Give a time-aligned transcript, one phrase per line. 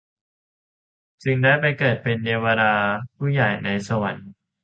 [1.23, 2.73] จึงได้ไปเกิดเป็นเทวดา
[3.15, 4.27] ผู้ใหญ่ในสวรรค์